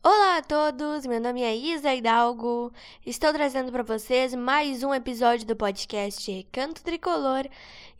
[0.00, 2.72] Olá a todos, meu nome é Isa Hidalgo.
[3.04, 7.48] Estou trazendo para vocês mais um episódio do podcast Recanto Tricolor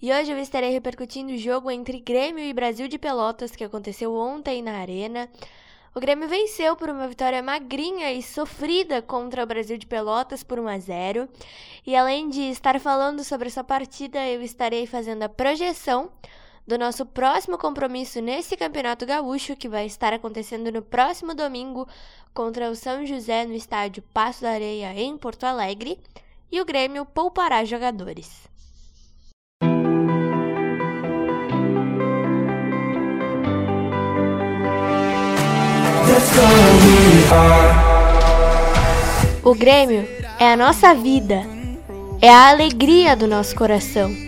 [0.01, 4.15] e hoje eu estarei repercutindo o jogo entre Grêmio e Brasil de Pelotas que aconteceu
[4.15, 5.29] ontem na Arena.
[5.93, 10.61] O Grêmio venceu por uma vitória magrinha e sofrida contra o Brasil de Pelotas por
[10.61, 11.29] 1 a 0.
[11.85, 16.13] E além de estar falando sobre essa partida, eu estarei fazendo a projeção
[16.69, 21.89] do nosso próximo compromisso nesse Campeonato Gaúcho, que vai estar acontecendo no próximo domingo
[22.35, 25.99] contra o São José no estádio Passo da Areia, em Porto Alegre,
[26.53, 28.47] e o Grêmio poupará jogadores.
[39.43, 40.07] O Grêmio
[40.39, 41.47] é a nossa vida,
[42.21, 44.28] é a alegria do nosso coração.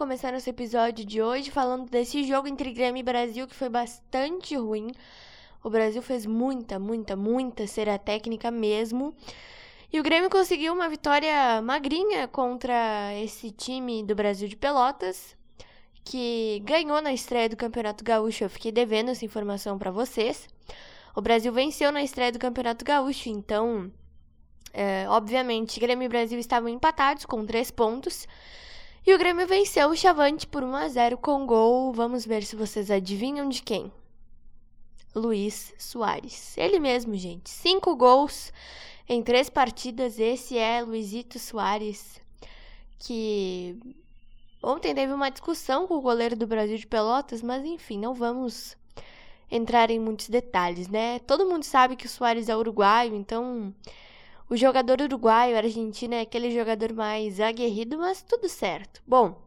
[0.00, 4.56] Começar nosso episódio de hoje falando desse jogo entre Grêmio e Brasil que foi bastante
[4.56, 4.92] ruim.
[5.62, 9.14] O Brasil fez muita, muita, muita cera técnica mesmo.
[9.92, 15.36] E o Grêmio conseguiu uma vitória magrinha contra esse time do Brasil de Pelotas,
[16.02, 18.44] que ganhou na estreia do Campeonato Gaúcho.
[18.44, 20.48] Eu fiquei devendo essa informação para vocês.
[21.14, 23.92] O Brasil venceu na estreia do Campeonato Gaúcho, então
[24.72, 28.26] é, obviamente, Grêmio e Brasil estavam empatados com três pontos.
[29.06, 31.90] E o Grêmio venceu o Chavante por 1 a 0 com gol.
[31.92, 33.90] Vamos ver se vocês adivinham de quem.
[35.14, 36.56] Luiz Soares.
[36.58, 37.48] Ele mesmo, gente.
[37.48, 38.52] Cinco gols
[39.08, 40.20] em três partidas.
[40.20, 42.20] Esse é Luizito Soares,
[42.98, 43.76] que
[44.62, 48.76] ontem teve uma discussão com o goleiro do Brasil de Pelotas, mas enfim, não vamos
[49.50, 51.18] entrar em muitos detalhes, né?
[51.20, 53.74] Todo mundo sabe que o Soares é uruguaio, então
[54.50, 59.00] o jogador uruguaio, argentino, é aquele jogador mais aguerrido, mas tudo certo.
[59.06, 59.40] Bom,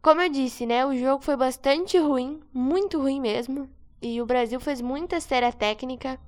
[0.00, 3.68] como eu disse, né, o jogo foi bastante ruim, muito ruim mesmo,
[4.00, 6.18] e o Brasil fez muita séria técnica.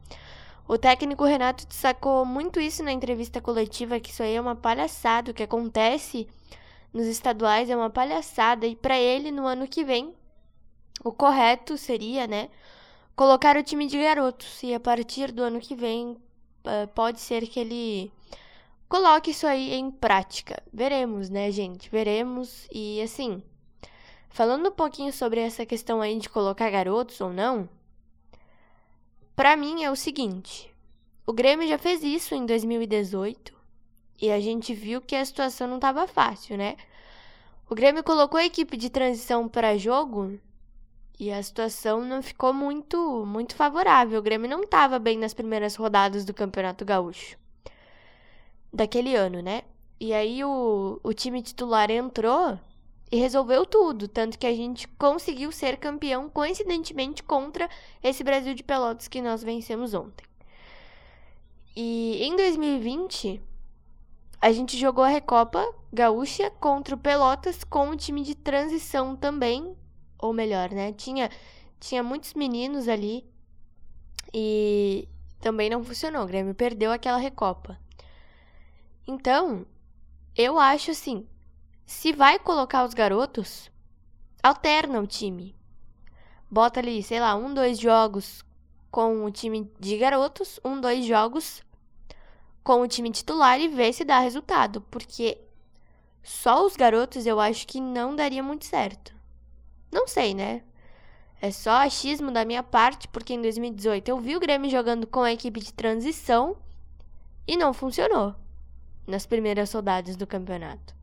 [0.69, 5.31] O técnico Renato destacou muito isso na entrevista coletiva, que isso aí é uma palhaçada,
[5.31, 6.29] o que acontece
[6.93, 10.13] nos estaduais é uma palhaçada, e para ele, no ano que vem,
[11.03, 12.51] o correto seria, né,
[13.17, 16.19] colocar o time de garotos, e a partir do ano que vem
[16.95, 18.13] pode ser que ele
[18.89, 20.63] coloque isso aí em prática.
[20.73, 21.91] Veremos, né, gente?
[21.91, 22.67] Veremos.
[22.73, 23.43] E assim,
[24.31, 27.69] falando um pouquinho sobre essa questão aí de colocar garotos ou não,
[29.37, 30.73] para mim é o seguinte:
[31.27, 33.55] o Grêmio já fez isso em 2018
[34.21, 36.77] e a gente viu que a situação não estava fácil, né?
[37.71, 40.41] O Grêmio colocou a equipe de transição para jogo
[41.19, 44.21] e a situação não ficou muito, muito favorável.
[44.21, 47.37] O Grêmio não estava bem nas primeiras rodadas do Campeonato Gaúcho.
[48.73, 49.63] Daquele ano, né?
[49.99, 52.59] E aí o, o time titular entrou
[53.11, 54.07] e resolveu tudo.
[54.07, 57.69] Tanto que a gente conseguiu ser campeão, coincidentemente, contra
[58.01, 60.25] esse Brasil de Pelotas que nós vencemos ontem.
[61.75, 63.43] E em 2020,
[64.41, 69.77] a gente jogou a Recopa Gaúcha contra o Pelotas com o time de transição também,
[70.19, 70.93] ou melhor, né?
[70.93, 71.31] Tinha,
[71.79, 73.25] tinha muitos meninos ali
[74.33, 75.09] e
[75.41, 76.25] também não funcionou.
[76.25, 77.79] O Grêmio perdeu aquela recopa.
[79.07, 79.67] Então,
[80.37, 81.27] eu acho assim:
[81.87, 83.71] se vai colocar os garotos,
[84.43, 85.57] alterna o time.
[86.51, 88.45] Bota ali, sei lá, um, dois jogos
[88.91, 91.63] com o time de garotos, um, dois jogos
[92.63, 94.81] com o time titular e vê se dá resultado.
[94.91, 95.39] Porque
[96.23, 99.18] só os garotos eu acho que não daria muito certo.
[99.91, 100.63] Não sei, né?
[101.41, 105.21] É só achismo da minha parte, porque em 2018 eu vi o Grêmio jogando com
[105.21, 106.57] a equipe de transição
[107.47, 108.35] e não funcionou
[109.07, 110.95] nas primeiras soldadas do campeonato.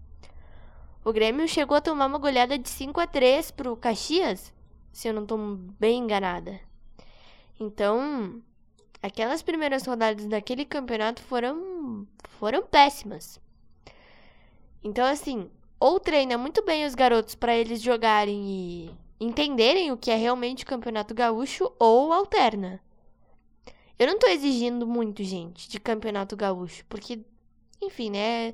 [1.03, 4.53] O Grêmio chegou a tomar uma goleada de 5 a 3 pro Caxias,
[4.91, 5.37] se eu não estou
[5.79, 6.59] bem enganada.
[7.59, 8.41] Então,
[9.01, 12.07] aquelas primeiras rodadas daquele campeonato foram
[12.39, 13.39] foram péssimas.
[14.83, 15.49] Então, assim,
[15.79, 20.63] ou treina muito bem os garotos para eles jogarem e entenderem o que é realmente
[20.63, 22.81] o Campeonato Gaúcho, ou alterna.
[23.97, 27.21] Eu não tô exigindo muito, gente, de Campeonato Gaúcho, porque,
[27.81, 28.53] enfim, né?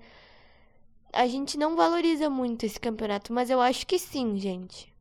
[1.11, 4.93] A gente não valoriza muito esse campeonato, mas eu acho que sim, gente.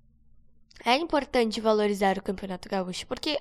[0.85, 3.41] É importante valorizar o Campeonato Gaúcho, porque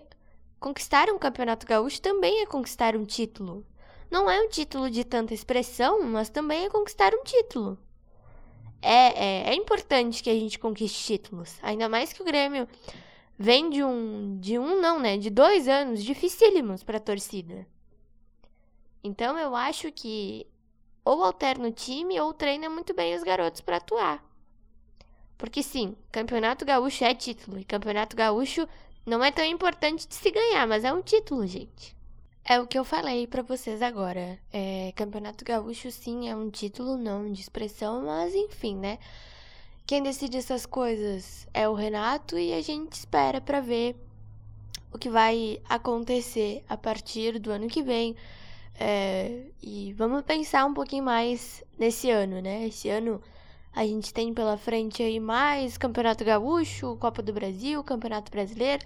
[0.59, 3.65] conquistar um Campeonato Gaúcho também é conquistar um título.
[4.11, 7.77] Não é um título de tanta expressão, mas também é conquistar um título.
[8.81, 11.57] É, é, é importante que a gente conquiste títulos.
[11.61, 12.67] Ainda mais que o Grêmio
[13.37, 14.37] vem de um.
[14.39, 15.17] De um, não, né?
[15.17, 17.67] De dois anos dificílimos para a torcida.
[19.03, 20.45] Então eu acho que
[21.03, 24.23] ou alterna o time ou treina muito bem os garotos para atuar.
[25.37, 27.57] Porque sim, Campeonato Gaúcho é título.
[27.57, 28.67] E Campeonato Gaúcho
[29.05, 31.95] não é tão importante de se ganhar, mas é um título, gente.
[32.43, 34.39] É o que eu falei para vocês agora.
[34.51, 38.97] É, Campeonato Gaúcho, sim, é um título, não de expressão, mas enfim, né?
[39.85, 43.95] Quem decide essas coisas é o Renato e a gente espera para ver
[44.91, 48.15] o que vai acontecer a partir do ano que vem.
[48.79, 52.65] É, e vamos pensar um pouquinho mais nesse ano, né?
[52.67, 53.21] Esse ano
[53.73, 58.85] a gente tem pela frente aí mais Campeonato Gaúcho, Copa do Brasil, Campeonato Brasileiro.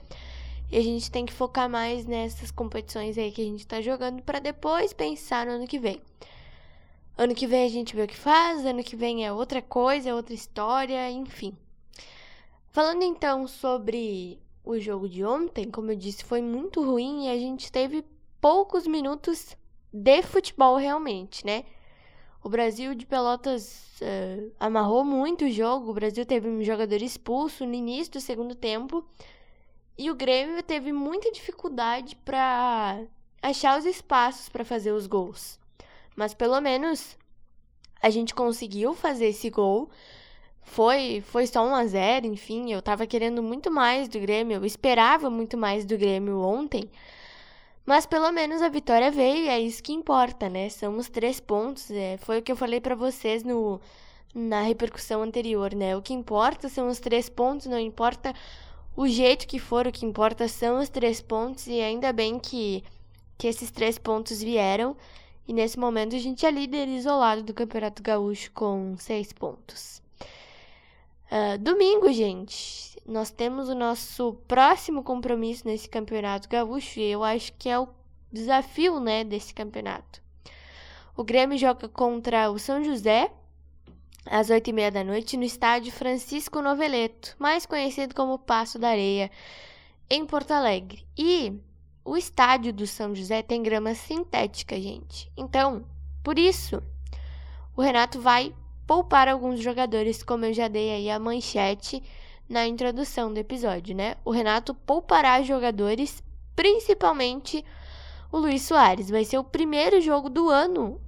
[0.71, 4.21] E a gente tem que focar mais nessas competições aí que a gente tá jogando
[4.23, 6.01] para depois pensar no ano que vem.
[7.17, 10.09] Ano que vem a gente vê o que faz, ano que vem é outra coisa,
[10.09, 11.55] é outra história, enfim.
[12.69, 17.37] Falando então sobre o jogo de ontem, como eu disse, foi muito ruim e a
[17.37, 18.03] gente teve
[18.41, 19.55] poucos minutos
[19.91, 21.65] de futebol realmente, né?
[22.43, 25.91] O Brasil de Pelotas uh, amarrou muito o jogo.
[25.91, 29.05] O Brasil teve um jogador expulso no início do segundo tempo.
[29.97, 33.01] E o Grêmio teve muita dificuldade para
[33.41, 35.59] achar os espaços para fazer os gols.
[36.15, 37.17] Mas pelo menos
[38.01, 39.89] a gente conseguiu fazer esse gol.
[40.61, 44.65] Foi, foi só 1 a 0, enfim, eu tava querendo muito mais do Grêmio, eu
[44.65, 46.89] esperava muito mais do Grêmio ontem.
[47.85, 50.69] Mas pelo menos a vitória veio e é isso que importa, né?
[50.69, 51.91] São os três pontos.
[51.91, 53.79] É, foi o que eu falei para vocês no,
[54.33, 55.95] na repercussão anterior, né?
[55.95, 58.33] O que importa são os três pontos, não importa
[58.95, 62.83] o jeito que for, o que importa são os três pontos, e ainda bem que,
[63.37, 64.95] que esses três pontos vieram.
[65.47, 70.01] E nesse momento a gente é líder isolado do Campeonato Gaúcho com seis pontos.
[71.29, 77.51] Uh, domingo, gente, nós temos o nosso próximo compromisso nesse Campeonato Gaúcho, e eu acho
[77.53, 77.89] que é o
[78.31, 80.21] desafio né, desse campeonato.
[81.15, 83.31] O Grêmio joga contra o São José
[84.25, 88.89] às oito e meia da noite no estádio Francisco Noveleto, mais conhecido como Passo da
[88.89, 89.29] Areia,
[90.09, 91.05] em Porto Alegre.
[91.17, 91.59] E
[92.05, 95.31] o estádio do São José tem grama sintética, gente.
[95.35, 95.85] Então,
[96.23, 96.81] por isso,
[97.75, 98.53] o Renato vai
[98.85, 102.03] poupar alguns jogadores, como eu já dei aí a manchete
[102.47, 104.15] na introdução do episódio, né?
[104.23, 106.21] O Renato poupará jogadores,
[106.55, 107.63] principalmente
[108.31, 109.09] o Luiz Soares.
[109.09, 111.01] Vai ser o primeiro jogo do ano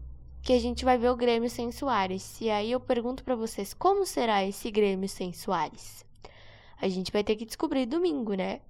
[0.45, 2.39] que a gente vai ver o Grêmio sem Soares.
[2.39, 6.05] E aí eu pergunto para vocês, como será esse Grêmio sem Soares?
[6.79, 8.61] A gente vai ter que descobrir domingo, né?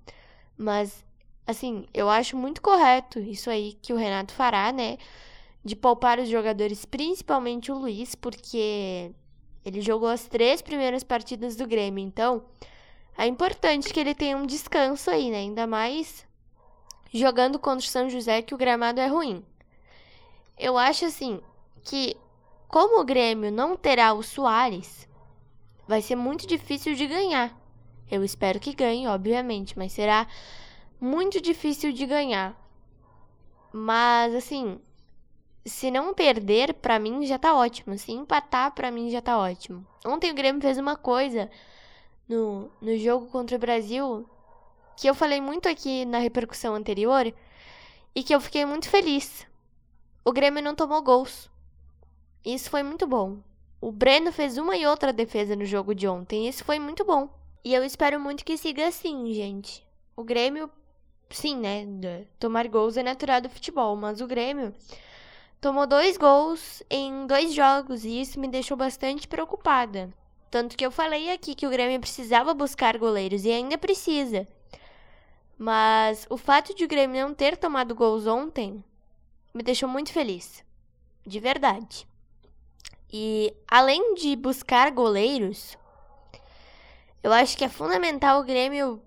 [0.57, 1.03] Mas
[1.45, 4.97] assim, eu acho muito correto isso aí que o Renato fará, né?
[5.65, 9.11] De poupar os jogadores, principalmente o Luiz, porque
[9.65, 12.01] ele jogou as três primeiras partidas do Grêmio.
[12.01, 12.45] Então,
[13.17, 15.39] é importante que ele tenha um descanso aí, né?
[15.39, 16.25] Ainda mais
[17.13, 19.43] jogando contra o São José, que o gramado é ruim.
[20.57, 21.41] Eu acho assim,
[21.85, 22.17] que,
[22.67, 25.07] como o Grêmio não terá o Soares,
[25.87, 27.57] vai ser muito difícil de ganhar.
[28.11, 30.27] Eu espero que ganhe, obviamente, mas será
[30.99, 32.53] muito difícil de ganhar.
[33.71, 34.79] Mas, assim,
[35.65, 37.97] se não perder, para mim já tá ótimo.
[37.97, 39.85] Se empatar, para mim já tá ótimo.
[40.05, 41.49] Ontem o Grêmio fez uma coisa
[42.27, 44.27] no, no jogo contra o Brasil
[44.97, 47.33] que eu falei muito aqui na repercussão anterior
[48.13, 49.45] e que eu fiquei muito feliz.
[50.23, 51.49] O Grêmio não tomou gols.
[52.45, 53.39] Isso foi muito bom.
[53.81, 56.47] O Breno fez uma e outra defesa no jogo de ontem.
[56.47, 57.27] Isso foi muito bom.
[57.63, 59.83] E eu espero muito que siga assim, gente.
[60.15, 60.69] O Grêmio,
[61.31, 61.85] sim, né?
[62.39, 64.73] Tomar gols é natural do futebol, mas o Grêmio
[65.59, 70.13] tomou dois gols em dois jogos e isso me deixou bastante preocupada.
[70.51, 74.47] Tanto que eu falei aqui que o Grêmio precisava buscar goleiros e ainda precisa.
[75.57, 78.83] Mas o fato de o Grêmio não ter tomado gols ontem
[79.53, 80.63] me deixou muito feliz.
[81.25, 82.07] De verdade.
[83.17, 85.77] E além de buscar goleiros,
[87.23, 89.01] eu acho que é fundamental o Grêmio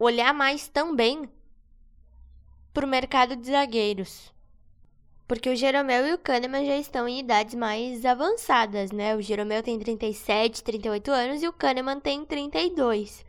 [0.00, 1.30] olhar mais também
[2.74, 4.32] para o mercado de zagueiros.
[5.28, 9.14] Porque o Jeromel e o Kahneman já estão em idades mais avançadas, né?
[9.14, 13.24] O Jeromel tem 37, 38 anos e o Kahneman tem 32.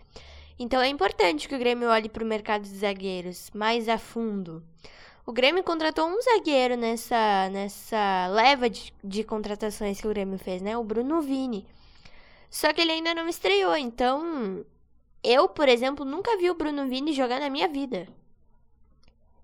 [0.57, 4.63] Então é importante que o Grêmio olhe para o mercado de zagueiros mais a fundo.
[5.27, 10.62] O Grêmio contratou um zagueiro nessa, nessa leva de, de contratações que o Grêmio fez,
[10.62, 10.77] né?
[10.77, 11.67] O Bruno Vini.
[12.50, 14.65] Só que ele ainda não estreou, então
[15.22, 18.07] eu, por exemplo, nunca vi o Bruno Vini jogar na minha vida.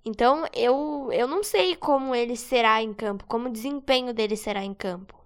[0.05, 4.63] Então, eu, eu não sei como ele será em campo, como o desempenho dele será
[4.63, 5.19] em campo.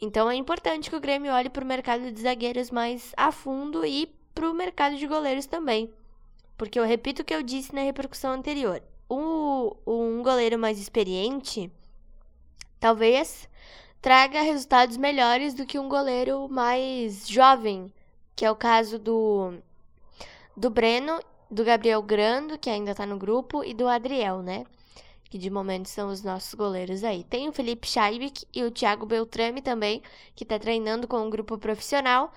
[0.00, 3.84] Então, é importante que o Grêmio olhe para o mercado de zagueiros mais a fundo
[3.84, 5.92] e para o mercado de goleiros também.
[6.56, 8.82] Porque eu repito o que eu disse na repercussão anterior.
[9.12, 11.68] O, um goleiro mais experiente
[12.78, 13.48] talvez
[14.00, 17.92] traga resultados melhores do que um goleiro mais jovem,
[18.34, 19.54] que é o caso do,
[20.56, 24.64] do Breno do Gabriel Grando, que ainda tá no grupo, e do Adriel, né?
[25.28, 27.24] Que de momento são os nossos goleiros aí.
[27.24, 30.02] Tem o Felipe Scheibik e o Thiago Beltrame também,
[30.36, 32.32] que tá treinando com um grupo profissional.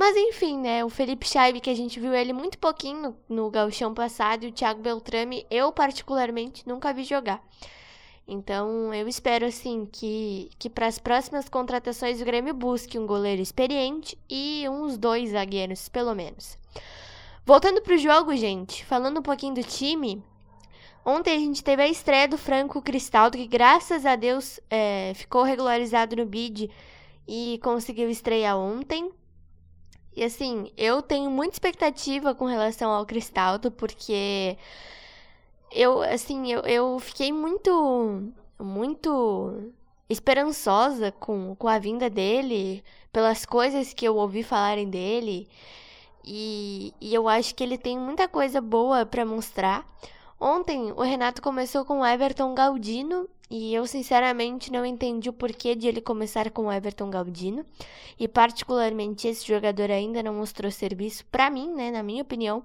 [0.00, 0.82] Mas enfim, né?
[0.82, 4.52] O Felipe Scheibik, a gente viu ele muito pouquinho no, no gauchão passado, e o
[4.52, 7.46] Thiago Beltrame, eu particularmente nunca vi jogar.
[8.26, 13.42] Então, eu espero assim que, que para as próximas contratações o Grêmio busque um goleiro
[13.42, 16.56] experiente e uns dois zagueiros, pelo menos.
[17.44, 20.24] Voltando pro jogo, gente, falando um pouquinho do time.
[21.04, 25.42] Ontem a gente teve a estreia do Franco Cristaldo, que graças a Deus é, ficou
[25.42, 26.70] regularizado no bid
[27.28, 29.12] e conseguiu estrear ontem.
[30.16, 34.56] E assim, eu tenho muita expectativa com relação ao Cristaldo, porque
[35.70, 39.72] eu, assim, eu, eu fiquei muito, muito
[40.08, 45.48] esperançosa com, com a vinda dele, pelas coisas que eu ouvi falarem dele.
[46.24, 49.86] E, e eu acho que ele tem muita coisa boa para mostrar.
[50.38, 55.74] Ontem o Renato começou com o Everton Galdino e eu sinceramente não entendi o porquê
[55.74, 57.66] de ele começar com o Everton Galdino.
[58.18, 62.62] E particularmente esse jogador ainda não mostrou serviço para mim, né, na minha opinião.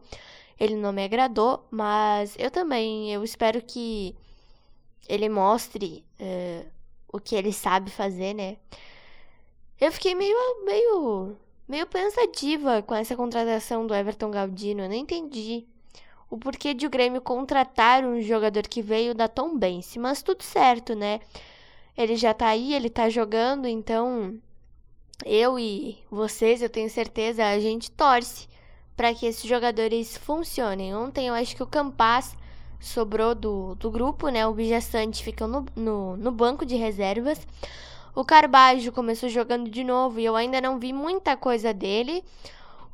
[0.60, 4.16] Ele não me agradou, mas eu também eu espero que
[5.10, 6.66] ele mostre uh,
[7.12, 8.58] o que ele sabe fazer, né?
[9.82, 11.36] Eu fiquei meio meio
[11.68, 14.84] meio pensativa com essa contratação do Everton Galdino.
[14.84, 15.66] Eu não entendi
[16.30, 20.96] o porquê de o Grêmio contratar um jogador que veio da Tombense, mas tudo certo,
[20.96, 21.20] né?
[21.98, 24.38] Ele já tá aí, ele tá jogando, então
[25.26, 28.48] eu e vocês, eu tenho certeza, a gente torce
[28.96, 30.96] para que esses jogadores funcionem.
[30.96, 32.36] Ontem eu acho que o Campas
[32.80, 34.46] sobrou do, do grupo, né?
[34.48, 37.46] O Bijaçante fica no, no, no banco de reservas.
[38.14, 42.24] O Carbajo começou jogando de novo e eu ainda não vi muita coisa dele.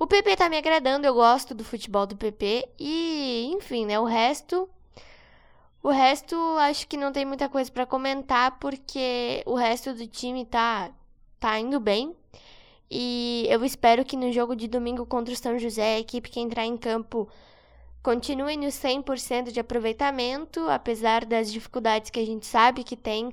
[0.02, 2.68] O PP tá me agradando, eu gosto do futebol do PP.
[2.80, 4.00] E, enfim, né?
[4.00, 4.68] O resto.
[5.84, 10.44] O resto, acho que não tem muita coisa para comentar, porque o resto do time
[10.44, 10.90] tá,
[11.40, 12.16] tá indo bem.
[12.90, 16.40] E eu espero que no jogo de domingo contra o São José, a equipe que
[16.40, 17.30] entrar em campo
[18.02, 23.32] continue no 100% de aproveitamento, apesar das dificuldades que a gente sabe que tem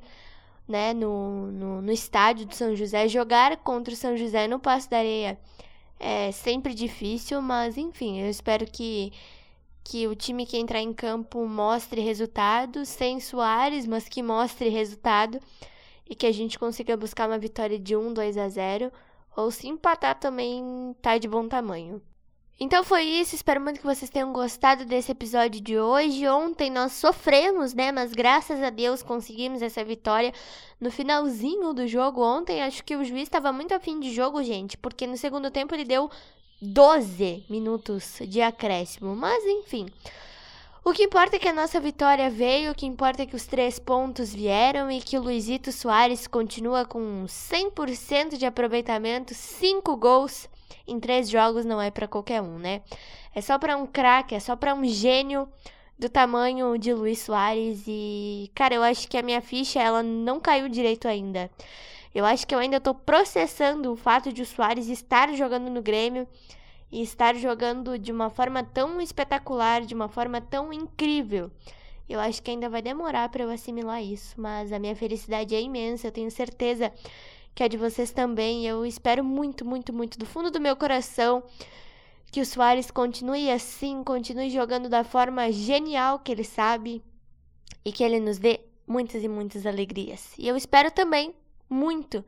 [0.68, 3.08] né, no, no, no, estádio do São José.
[3.08, 5.38] Jogar contra o São José no Passo da Areia
[5.98, 9.12] é sempre difícil, mas enfim, eu espero que,
[9.84, 15.40] que o time que entrar em campo mostre resultado, sem Soares, mas que mostre resultado
[16.08, 18.92] e que a gente consiga buscar uma vitória de 1, 2 a 0
[19.36, 22.02] ou se empatar também tá de bom tamanho.
[22.60, 26.26] Então foi isso, espero muito que vocês tenham gostado desse episódio de hoje.
[26.26, 27.92] Ontem nós sofremos, né?
[27.92, 30.32] Mas graças a Deus conseguimos essa vitória
[30.80, 32.20] no finalzinho do jogo.
[32.20, 35.72] Ontem acho que o juiz estava muito afim de jogo, gente, porque no segundo tempo
[35.72, 36.10] ele deu
[36.60, 39.14] 12 minutos de acréscimo.
[39.14, 39.86] Mas enfim.
[40.84, 43.46] O que importa é que a nossa vitória veio, o que importa é que os
[43.46, 50.48] três pontos vieram e que o Luizito Soares continua com 100% de aproveitamento, 5 gols
[50.88, 52.82] em três jogos não é para qualquer um, né?
[53.34, 55.48] É só para um craque, é só para um gênio
[55.98, 60.40] do tamanho de Luiz Soares e, cara, eu acho que a minha ficha ela não
[60.40, 61.50] caiu direito ainda.
[62.14, 65.82] Eu acho que eu ainda tô processando o fato de o Soares estar jogando no
[65.82, 66.26] Grêmio
[66.90, 71.50] e estar jogando de uma forma tão espetacular, de uma forma tão incrível.
[72.08, 75.60] Eu acho que ainda vai demorar para eu assimilar isso, mas a minha felicidade é
[75.60, 76.90] imensa, eu tenho certeza
[77.58, 78.64] que é de vocês também.
[78.64, 81.42] Eu espero muito, muito, muito do fundo do meu coração
[82.30, 87.02] que o Soares continue assim, continue jogando da forma genial que ele sabe
[87.84, 90.34] e que ele nos dê muitas e muitas alegrias.
[90.38, 91.34] E eu espero também
[91.68, 92.24] muito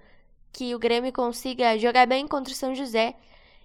[0.53, 3.15] que o Grêmio consiga jogar bem contra o São José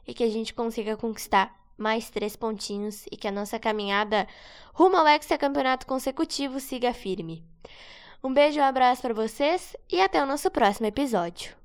[0.05, 4.27] e que a gente consiga conquistar mais três pontinhos e que a nossa caminhada
[4.71, 7.43] rumo ao hexacampeonato consecutivo siga firme.
[8.25, 11.55] Um beijo e um abraço para vocês e até o nosso próximo episódio.